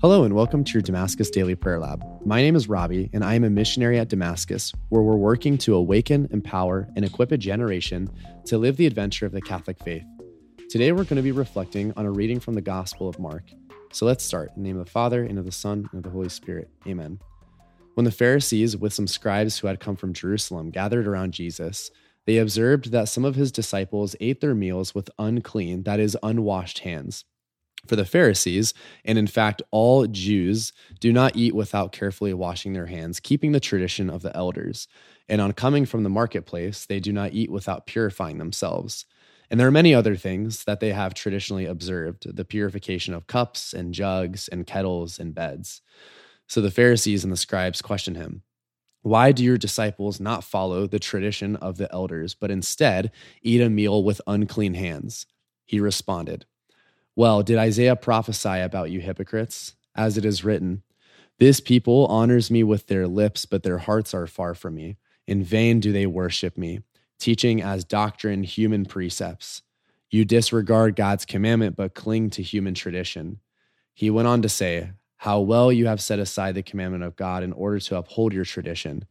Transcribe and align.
Hello, 0.00 0.22
and 0.22 0.32
welcome 0.32 0.62
to 0.62 0.72
your 0.74 0.82
Damascus 0.82 1.28
Daily 1.28 1.56
Prayer 1.56 1.80
Lab. 1.80 2.04
My 2.24 2.40
name 2.40 2.54
is 2.54 2.68
Robbie, 2.68 3.10
and 3.12 3.24
I 3.24 3.34
am 3.34 3.42
a 3.42 3.50
missionary 3.50 3.98
at 3.98 4.08
Damascus, 4.08 4.72
where 4.90 5.02
we're 5.02 5.16
working 5.16 5.58
to 5.58 5.74
awaken, 5.74 6.28
empower, 6.30 6.88
and 6.94 7.04
equip 7.04 7.32
a 7.32 7.36
generation 7.36 8.08
to 8.44 8.58
live 8.58 8.76
the 8.76 8.86
adventure 8.86 9.26
of 9.26 9.32
the 9.32 9.40
Catholic 9.40 9.76
faith. 9.82 10.04
Today, 10.70 10.92
we're 10.92 11.02
going 11.02 11.16
to 11.16 11.22
be 11.22 11.32
reflecting 11.32 11.92
on 11.96 12.06
a 12.06 12.12
reading 12.12 12.38
from 12.38 12.54
the 12.54 12.60
Gospel 12.60 13.08
of 13.08 13.18
Mark. 13.18 13.50
So 13.90 14.06
let's 14.06 14.22
start. 14.22 14.52
In 14.54 14.62
the 14.62 14.68
name 14.68 14.78
of 14.78 14.86
the 14.86 14.92
Father, 14.92 15.24
and 15.24 15.36
of 15.36 15.44
the 15.44 15.50
Son, 15.50 15.88
and 15.90 15.98
of 15.98 16.04
the 16.04 16.16
Holy 16.16 16.28
Spirit. 16.28 16.70
Amen. 16.86 17.18
When 17.94 18.04
the 18.04 18.12
Pharisees, 18.12 18.76
with 18.76 18.92
some 18.92 19.08
scribes 19.08 19.58
who 19.58 19.66
had 19.66 19.80
come 19.80 19.96
from 19.96 20.12
Jerusalem, 20.12 20.70
gathered 20.70 21.08
around 21.08 21.32
Jesus, 21.32 21.90
they 22.24 22.38
observed 22.38 22.92
that 22.92 23.08
some 23.08 23.24
of 23.24 23.34
his 23.34 23.50
disciples 23.50 24.14
ate 24.20 24.40
their 24.40 24.54
meals 24.54 24.94
with 24.94 25.10
unclean, 25.18 25.82
that 25.82 25.98
is, 25.98 26.16
unwashed 26.22 26.78
hands. 26.78 27.24
For 27.86 27.96
the 27.96 28.04
Pharisees, 28.04 28.74
and 29.04 29.18
in 29.18 29.26
fact 29.26 29.62
all 29.70 30.06
Jews, 30.06 30.72
do 31.00 31.12
not 31.12 31.36
eat 31.36 31.54
without 31.54 31.92
carefully 31.92 32.34
washing 32.34 32.72
their 32.72 32.86
hands, 32.86 33.20
keeping 33.20 33.52
the 33.52 33.60
tradition 33.60 34.10
of 34.10 34.22
the 34.22 34.36
elders. 34.36 34.88
And 35.28 35.40
on 35.40 35.52
coming 35.52 35.86
from 35.86 36.02
the 36.02 36.10
marketplace, 36.10 36.86
they 36.86 37.00
do 37.00 37.12
not 37.12 37.32
eat 37.32 37.50
without 37.50 37.86
purifying 37.86 38.38
themselves. 38.38 39.06
And 39.50 39.58
there 39.58 39.68
are 39.68 39.72
many 39.72 39.94
other 39.94 40.16
things 40.16 40.64
that 40.64 40.80
they 40.80 40.92
have 40.92 41.14
traditionally 41.14 41.64
observed 41.66 42.36
the 42.36 42.44
purification 42.44 43.14
of 43.14 43.26
cups 43.26 43.72
and 43.72 43.94
jugs 43.94 44.48
and 44.48 44.66
kettles 44.66 45.18
and 45.18 45.34
beds. 45.34 45.80
So 46.46 46.60
the 46.60 46.70
Pharisees 46.70 47.24
and 47.24 47.32
the 47.32 47.36
scribes 47.36 47.80
question 47.80 48.14
him 48.14 48.42
Why 49.02 49.32
do 49.32 49.44
your 49.44 49.58
disciples 49.58 50.20
not 50.20 50.44
follow 50.44 50.86
the 50.86 50.98
tradition 50.98 51.56
of 51.56 51.78
the 51.78 51.90
elders, 51.92 52.34
but 52.34 52.50
instead 52.50 53.12
eat 53.42 53.60
a 53.60 53.70
meal 53.70 54.02
with 54.02 54.20
unclean 54.26 54.74
hands? 54.74 55.26
He 55.64 55.80
responded, 55.80 56.46
well, 57.18 57.42
did 57.42 57.58
Isaiah 57.58 57.96
prophesy 57.96 58.60
about 58.60 58.92
you 58.92 59.00
hypocrites? 59.00 59.74
As 59.96 60.16
it 60.16 60.24
is 60.24 60.44
written, 60.44 60.84
This 61.40 61.58
people 61.58 62.06
honors 62.06 62.48
me 62.48 62.62
with 62.62 62.86
their 62.86 63.08
lips, 63.08 63.44
but 63.44 63.64
their 63.64 63.78
hearts 63.78 64.14
are 64.14 64.28
far 64.28 64.54
from 64.54 64.76
me. 64.76 64.98
In 65.26 65.42
vain 65.42 65.80
do 65.80 65.90
they 65.90 66.06
worship 66.06 66.56
me, 66.56 66.78
teaching 67.18 67.60
as 67.60 67.82
doctrine 67.82 68.44
human 68.44 68.84
precepts. 68.84 69.62
You 70.12 70.24
disregard 70.24 70.94
God's 70.94 71.24
commandment, 71.24 71.74
but 71.74 71.92
cling 71.92 72.30
to 72.30 72.42
human 72.44 72.74
tradition. 72.74 73.40
He 73.94 74.10
went 74.10 74.28
on 74.28 74.40
to 74.42 74.48
say, 74.48 74.92
How 75.16 75.40
well 75.40 75.72
you 75.72 75.88
have 75.88 76.00
set 76.00 76.20
aside 76.20 76.54
the 76.54 76.62
commandment 76.62 77.02
of 77.02 77.16
God 77.16 77.42
in 77.42 77.52
order 77.52 77.80
to 77.80 77.96
uphold 77.96 78.32
your 78.32 78.44
tradition. 78.44 79.06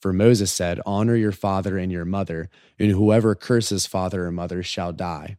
For 0.00 0.12
Moses 0.12 0.50
said, 0.50 0.80
Honor 0.84 1.14
your 1.14 1.30
father 1.30 1.78
and 1.78 1.92
your 1.92 2.06
mother, 2.06 2.50
and 2.80 2.90
whoever 2.90 3.36
curses 3.36 3.86
father 3.86 4.26
or 4.26 4.32
mother 4.32 4.64
shall 4.64 4.92
die. 4.92 5.36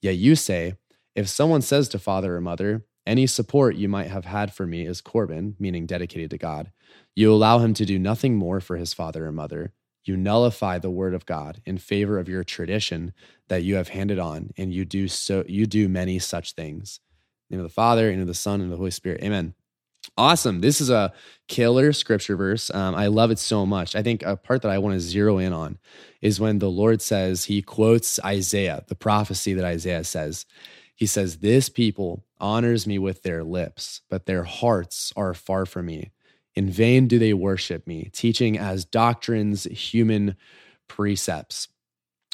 Yet 0.00 0.16
you 0.16 0.36
say, 0.36 0.76
if 1.16 1.28
someone 1.28 1.62
says 1.62 1.88
to 1.88 1.98
father 1.98 2.36
or 2.36 2.40
mother, 2.40 2.84
any 3.06 3.26
support 3.26 3.76
you 3.76 3.88
might 3.88 4.08
have 4.08 4.26
had 4.26 4.52
for 4.52 4.66
me 4.66 4.84
is 4.84 5.00
Corban, 5.00 5.56
meaning 5.58 5.86
dedicated 5.86 6.30
to 6.30 6.38
God, 6.38 6.70
you 7.14 7.32
allow 7.32 7.58
him 7.58 7.72
to 7.74 7.86
do 7.86 7.98
nothing 7.98 8.36
more 8.36 8.60
for 8.60 8.76
his 8.76 8.92
father 8.92 9.26
or 9.26 9.32
mother. 9.32 9.72
You 10.04 10.16
nullify 10.16 10.78
the 10.78 10.90
word 10.90 11.14
of 11.14 11.24
God 11.24 11.62
in 11.64 11.78
favor 11.78 12.18
of 12.18 12.28
your 12.28 12.44
tradition 12.44 13.14
that 13.48 13.64
you 13.64 13.76
have 13.76 13.88
handed 13.88 14.18
on, 14.18 14.50
and 14.56 14.72
you 14.72 14.84
do 14.84 15.08
so 15.08 15.44
you 15.48 15.66
do 15.66 15.88
many 15.88 16.18
such 16.18 16.52
things. 16.52 17.00
In 17.48 17.56
the 17.56 17.56
name 17.56 17.64
of 17.64 17.70
the 17.70 17.74
Father, 17.74 18.10
and 18.10 18.20
of 18.20 18.26
the 18.26 18.34
Son, 18.34 18.60
and 18.60 18.64
of 18.64 18.70
the 18.70 18.76
Holy 18.76 18.90
Spirit. 18.90 19.22
Amen. 19.22 19.54
Awesome. 20.16 20.60
This 20.60 20.80
is 20.80 20.90
a 20.90 21.12
killer 21.48 21.92
scripture 21.92 22.36
verse. 22.36 22.70
Um, 22.72 22.94
I 22.94 23.08
love 23.08 23.30
it 23.30 23.38
so 23.38 23.66
much. 23.66 23.96
I 23.96 24.02
think 24.02 24.22
a 24.22 24.36
part 24.36 24.62
that 24.62 24.70
I 24.70 24.78
want 24.78 24.94
to 24.94 25.00
zero 25.00 25.38
in 25.38 25.52
on 25.52 25.78
is 26.22 26.40
when 26.40 26.58
the 26.58 26.70
Lord 26.70 27.02
says, 27.02 27.44
He 27.44 27.60
quotes 27.62 28.20
Isaiah, 28.24 28.84
the 28.88 28.94
prophecy 28.94 29.54
that 29.54 29.64
Isaiah 29.64 30.04
says. 30.04 30.46
He 30.96 31.06
says, 31.06 31.38
This 31.38 31.68
people 31.68 32.24
honors 32.40 32.86
me 32.86 32.98
with 32.98 33.22
their 33.22 33.44
lips, 33.44 34.00
but 34.08 34.26
their 34.26 34.44
hearts 34.44 35.12
are 35.14 35.34
far 35.34 35.66
from 35.66 35.86
me. 35.86 36.10
In 36.54 36.70
vain 36.70 37.06
do 37.06 37.18
they 37.18 37.34
worship 37.34 37.86
me, 37.86 38.10
teaching 38.12 38.58
as 38.58 38.86
doctrines 38.86 39.64
human 39.64 40.36
precepts. 40.88 41.68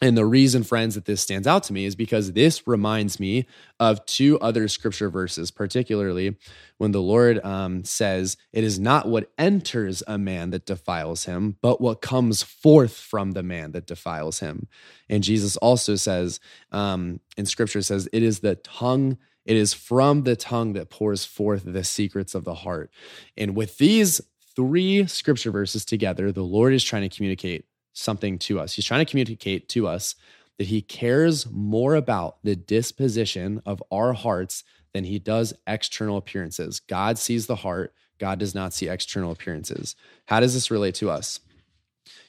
And 0.02 0.18
the 0.18 0.26
reason, 0.26 0.64
friends, 0.64 0.96
that 0.96 1.04
this 1.04 1.20
stands 1.20 1.46
out 1.46 1.62
to 1.64 1.72
me 1.72 1.84
is 1.84 1.94
because 1.94 2.32
this 2.32 2.66
reminds 2.66 3.20
me 3.20 3.46
of 3.78 4.04
two 4.04 4.36
other 4.40 4.66
scripture 4.66 5.08
verses, 5.08 5.52
particularly 5.52 6.36
when 6.78 6.90
the 6.90 7.00
Lord 7.00 7.42
um, 7.44 7.84
says, 7.84 8.36
It 8.52 8.64
is 8.64 8.80
not 8.80 9.06
what 9.06 9.30
enters 9.38 10.02
a 10.08 10.18
man 10.18 10.50
that 10.50 10.66
defiles 10.66 11.26
him, 11.26 11.56
but 11.62 11.80
what 11.80 12.02
comes 12.02 12.42
forth 12.42 12.96
from 12.96 13.30
the 13.30 13.44
man 13.44 13.70
that 13.72 13.86
defiles 13.86 14.40
him. 14.40 14.66
And 15.08 15.22
Jesus 15.22 15.56
also 15.58 15.94
says, 15.94 16.40
um, 16.72 17.20
in 17.36 17.46
scripture, 17.46 17.80
says, 17.80 18.08
It 18.12 18.24
is 18.24 18.40
the 18.40 18.56
tongue. 18.56 19.18
It 19.44 19.56
is 19.56 19.72
from 19.72 20.24
the 20.24 20.34
tongue 20.34 20.72
that 20.72 20.90
pours 20.90 21.24
forth 21.24 21.62
the 21.64 21.84
secrets 21.84 22.34
of 22.34 22.42
the 22.42 22.54
heart. 22.54 22.90
And 23.36 23.54
with 23.54 23.78
these 23.78 24.20
three 24.56 25.06
scripture 25.06 25.52
verses 25.52 25.84
together, 25.84 26.32
the 26.32 26.42
Lord 26.42 26.74
is 26.74 26.82
trying 26.82 27.08
to 27.08 27.16
communicate 27.16 27.66
something 27.92 28.38
to 28.38 28.58
us. 28.58 28.74
He's 28.74 28.84
trying 28.84 29.04
to 29.04 29.10
communicate 29.10 29.68
to 29.70 29.86
us 29.86 30.14
that 30.58 30.68
he 30.68 30.82
cares 30.82 31.50
more 31.50 31.94
about 31.94 32.36
the 32.42 32.56
disposition 32.56 33.62
of 33.66 33.82
our 33.90 34.12
hearts 34.12 34.64
than 34.92 35.04
he 35.04 35.18
does 35.18 35.54
external 35.66 36.16
appearances. 36.16 36.80
God 36.80 37.18
sees 37.18 37.46
the 37.46 37.56
heart, 37.56 37.94
God 38.18 38.38
does 38.38 38.54
not 38.54 38.72
see 38.72 38.88
external 38.88 39.32
appearances. 39.32 39.96
How 40.26 40.40
does 40.40 40.54
this 40.54 40.70
relate 40.70 40.94
to 40.96 41.10
us? 41.10 41.40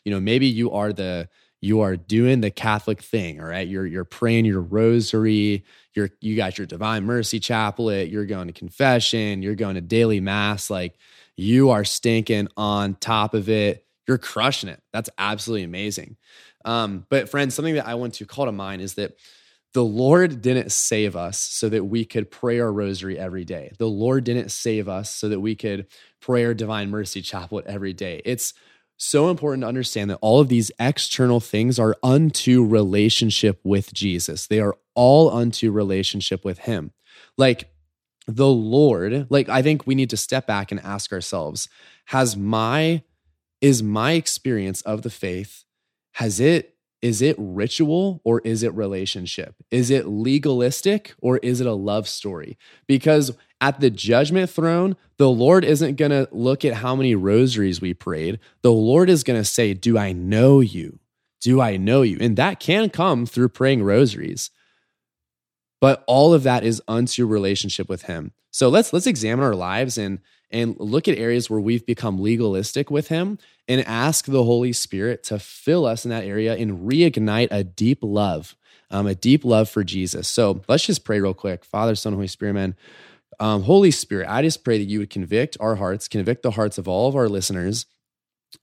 You 0.03 0.11
know, 0.11 0.19
maybe 0.19 0.47
you 0.47 0.71
are 0.71 0.93
the 0.93 1.29
you 1.61 1.79
are 1.79 1.95
doing 1.95 2.41
the 2.41 2.51
Catholic 2.51 3.01
thing, 3.01 3.39
all 3.39 3.47
right? 3.47 3.67
You're 3.67 3.85
you're 3.85 4.03
praying 4.03 4.45
your 4.45 4.61
rosary, 4.61 5.63
you're 5.93 6.09
you 6.19 6.35
got 6.35 6.57
your 6.57 6.67
divine 6.67 7.05
mercy 7.05 7.39
chaplet, 7.39 8.09
you're 8.09 8.25
going 8.25 8.47
to 8.47 8.53
confession, 8.53 9.41
you're 9.41 9.55
going 9.55 9.75
to 9.75 9.81
daily 9.81 10.19
mass, 10.19 10.69
like 10.69 10.97
you 11.35 11.69
are 11.69 11.83
stinking 11.83 12.47
on 12.57 12.95
top 12.95 13.33
of 13.33 13.49
it 13.49 13.82
you're 14.07 14.17
crushing 14.17 14.69
it. 14.69 14.81
That's 14.91 15.09
absolutely 15.17 15.63
amazing. 15.63 16.17
Um, 16.65 17.05
but 17.09 17.29
friends, 17.29 17.55
something 17.55 17.75
that 17.75 17.87
I 17.87 17.95
want 17.95 18.15
to 18.15 18.25
call 18.25 18.45
to 18.45 18.51
mind 18.51 18.81
is 18.81 18.95
that 18.95 19.17
the 19.73 19.83
Lord 19.83 20.41
didn't 20.41 20.71
save 20.71 21.15
us 21.15 21.39
so 21.39 21.67
that 21.69 21.85
we 21.85 22.05
could 22.05 22.29
pray 22.29 22.59
our 22.59 22.71
rosary 22.71 23.17
every 23.17 23.43
day. 23.43 23.71
The 23.79 23.87
Lord 23.87 24.23
didn't 24.23 24.49
save 24.49 24.87
us 24.87 25.09
so 25.09 25.29
that 25.29 25.39
we 25.39 25.55
could 25.55 25.87
pray 26.21 26.45
our 26.45 26.53
divine 26.53 26.91
mercy 26.91 27.21
chaplet 27.21 27.65
every 27.65 27.93
day. 27.93 28.21
It's 28.23 28.53
so 28.97 29.29
important 29.29 29.63
to 29.63 29.67
understand 29.67 30.11
that 30.11 30.19
all 30.21 30.39
of 30.39 30.47
these 30.47 30.71
external 30.79 31.39
things 31.39 31.79
are 31.79 31.95
unto 32.03 32.63
relationship 32.63 33.59
with 33.63 33.91
Jesus. 33.93 34.45
They 34.45 34.59
are 34.59 34.77
all 34.93 35.31
unto 35.31 35.71
relationship 35.71 36.45
with 36.45 36.59
Him. 36.59 36.91
Like 37.35 37.71
the 38.27 38.47
Lord, 38.47 39.27
like 39.31 39.49
I 39.49 39.63
think 39.63 39.87
we 39.87 39.95
need 39.95 40.11
to 40.11 40.17
step 40.17 40.45
back 40.45 40.71
and 40.71 40.79
ask 40.81 41.11
ourselves, 41.11 41.67
has 42.05 42.37
my 42.37 43.01
is 43.63 43.81
my 43.81 44.11
experience 44.11 44.81
of 44.81 45.01
the 45.03 45.09
faith 45.09 45.63
has 46.15 46.39
it 46.39 46.75
is 47.01 47.21
it 47.21 47.35
ritual 47.37 48.21
or 48.23 48.39
is 48.45 48.63
it 48.63 48.73
relationship? 48.75 49.55
Is 49.71 49.89
it 49.89 50.07
legalistic 50.07 51.13
or 51.19 51.37
is 51.37 51.59
it 51.59 51.67
a 51.67 51.73
love 51.73 52.07
story? 52.07 52.57
Because 52.87 53.35
at 53.59 53.81
the 53.81 53.89
judgment 53.89 54.49
throne 54.49 54.95
the 55.17 55.29
lord 55.29 55.63
isn't 55.63 55.95
going 55.95 56.11
to 56.11 56.27
look 56.31 56.65
at 56.65 56.75
how 56.75 56.95
many 56.95 57.15
rosaries 57.15 57.81
we 57.81 57.93
prayed. 57.93 58.39
The 58.61 58.71
lord 58.71 59.09
is 59.09 59.23
going 59.23 59.39
to 59.39 59.45
say 59.45 59.73
do 59.73 59.97
i 59.97 60.11
know 60.11 60.59
you? 60.59 60.99
Do 61.41 61.61
i 61.61 61.77
know 61.77 62.01
you? 62.01 62.17
And 62.19 62.35
that 62.35 62.59
can 62.59 62.89
come 62.89 63.25
through 63.25 63.49
praying 63.49 63.83
rosaries. 63.83 64.51
But 65.79 66.03
all 66.05 66.33
of 66.33 66.43
that 66.43 66.63
is 66.65 66.81
unto 66.87 67.25
relationship 67.25 67.87
with 67.87 68.03
him. 68.03 68.33
So 68.51 68.67
let's 68.69 68.91
let's 68.91 69.07
examine 69.07 69.43
our 69.43 69.55
lives 69.55 69.97
and 69.97 70.19
and 70.53 70.79
look 70.79 71.07
at 71.07 71.17
areas 71.17 71.49
where 71.49 71.59
we've 71.59 71.85
become 71.85 72.21
legalistic 72.21 72.89
with 72.89 73.09
Him 73.09 73.39
and 73.67 73.81
ask 73.85 74.25
the 74.25 74.43
Holy 74.43 74.71
Spirit 74.71 75.23
to 75.23 75.39
fill 75.39 75.85
us 75.85 76.05
in 76.05 76.09
that 76.09 76.23
area 76.23 76.55
and 76.55 76.87
reignite 76.87 77.49
a 77.51 77.63
deep 77.63 77.99
love, 78.01 78.55
um, 78.91 79.07
a 79.07 79.15
deep 79.15 79.43
love 79.43 79.67
for 79.67 79.83
Jesus. 79.83 80.27
So 80.27 80.61
let's 80.67 80.85
just 80.85 81.03
pray 81.03 81.19
real 81.19 81.33
quick. 81.33 81.65
Father, 81.65 81.95
Son, 81.95 82.13
Holy 82.13 82.27
Spirit, 82.27 82.53
man. 82.53 82.75
Um, 83.39 83.63
Holy 83.63 83.91
Spirit, 83.91 84.29
I 84.29 84.43
just 84.43 84.63
pray 84.63 84.77
that 84.77 84.85
you 84.85 84.99
would 84.99 85.09
convict 85.09 85.57
our 85.59 85.75
hearts, 85.75 86.07
convict 86.07 86.43
the 86.43 86.51
hearts 86.51 86.77
of 86.77 86.87
all 86.87 87.09
of 87.09 87.15
our 87.15 87.27
listeners, 87.27 87.87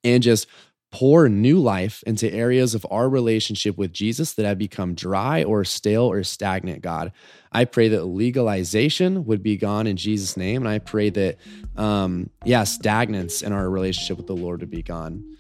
and 0.05 0.23
just 0.23 0.47
pour 0.93 1.29
new 1.29 1.59
life 1.59 2.03
into 2.07 2.33
areas 2.33 2.75
of 2.75 2.85
our 2.91 3.09
relationship 3.09 3.79
with 3.79 3.93
Jesus 3.93 4.35
that 4.35 4.45
have 4.45 4.59
become 4.59 4.95
dry 4.95 5.45
or 5.45 5.65
stale 5.65 6.11
or 6.11 6.25
stagnant, 6.25 6.83
God. 6.83 7.13
I 7.53 7.65
pray 7.65 7.89
that 7.89 8.05
legalization 8.05 9.25
would 9.27 9.43
be 9.43 9.57
gone 9.57 9.87
in 9.87 9.97
Jesus' 9.97 10.37
name. 10.37 10.63
And 10.63 10.69
I 10.69 10.79
pray 10.79 11.11
that, 11.11 11.37
um, 11.77 12.31
yeah, 12.45 12.63
stagnance 12.63 13.43
in 13.43 13.53
our 13.53 13.69
relationship 13.71 14.17
with 14.17 14.27
the 14.27 14.37
Lord 14.37 14.61
would 14.61 14.71
be 14.71 14.83
gone. 14.83 15.37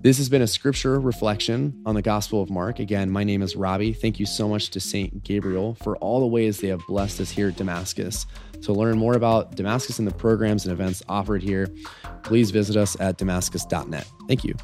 This 0.00 0.18
has 0.18 0.28
been 0.28 0.42
a 0.42 0.46
scripture 0.46 1.00
reflection 1.00 1.82
on 1.86 1.94
the 1.94 2.02
Gospel 2.02 2.42
of 2.42 2.50
Mark. 2.50 2.78
Again, 2.78 3.10
my 3.10 3.24
name 3.24 3.40
is 3.40 3.56
Robbie. 3.56 3.94
Thank 3.94 4.20
you 4.20 4.26
so 4.26 4.46
much 4.46 4.68
to 4.70 4.80
St. 4.80 5.24
Gabriel 5.24 5.76
for 5.82 5.96
all 5.96 6.20
the 6.20 6.26
ways 6.26 6.60
they 6.60 6.68
have 6.68 6.82
blessed 6.86 7.20
us 7.20 7.30
here 7.30 7.48
at 7.48 7.56
Damascus. 7.56 8.26
To 8.62 8.72
learn 8.72 8.98
more 8.98 9.14
about 9.14 9.56
Damascus 9.56 9.98
and 9.98 10.06
the 10.06 10.14
programs 10.14 10.66
and 10.66 10.72
events 10.72 11.02
offered 11.08 11.42
here, 11.42 11.68
please 12.22 12.50
visit 12.50 12.76
us 12.76 12.98
at 13.00 13.16
damascus.net. 13.16 14.06
Thank 14.28 14.44
you. 14.44 14.54